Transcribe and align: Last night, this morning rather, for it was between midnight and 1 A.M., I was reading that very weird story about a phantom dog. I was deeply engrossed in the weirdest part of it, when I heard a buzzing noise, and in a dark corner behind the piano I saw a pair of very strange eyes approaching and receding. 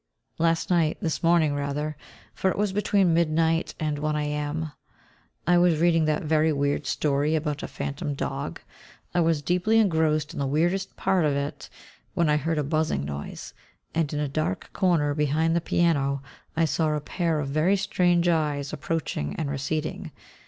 Last 0.39 0.71
night, 0.71 0.97
this 0.99 1.21
morning 1.21 1.53
rather, 1.53 1.95
for 2.33 2.49
it 2.49 2.57
was 2.57 2.73
between 2.73 3.13
midnight 3.13 3.75
and 3.79 3.99
1 3.99 4.15
A.M., 4.15 4.71
I 5.45 5.59
was 5.59 5.77
reading 5.79 6.05
that 6.05 6.23
very 6.23 6.51
weird 6.51 6.87
story 6.87 7.35
about 7.35 7.61
a 7.61 7.67
phantom 7.67 8.15
dog. 8.15 8.59
I 9.13 9.19
was 9.19 9.43
deeply 9.43 9.77
engrossed 9.77 10.33
in 10.33 10.39
the 10.39 10.47
weirdest 10.47 10.95
part 10.95 11.23
of 11.23 11.35
it, 11.35 11.69
when 12.15 12.29
I 12.31 12.37
heard 12.37 12.57
a 12.57 12.63
buzzing 12.63 13.05
noise, 13.05 13.53
and 13.93 14.11
in 14.11 14.19
a 14.19 14.27
dark 14.27 14.71
corner 14.73 15.13
behind 15.13 15.55
the 15.55 15.61
piano 15.61 16.23
I 16.57 16.65
saw 16.65 16.95
a 16.95 16.99
pair 16.99 17.39
of 17.39 17.49
very 17.49 17.75
strange 17.75 18.27
eyes 18.27 18.73
approaching 18.73 19.35
and 19.35 19.51
receding. 19.51 20.09